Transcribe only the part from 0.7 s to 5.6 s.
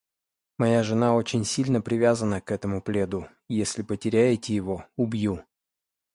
жена очень сильно привязана к этому пледу. Если потеряете его— убью.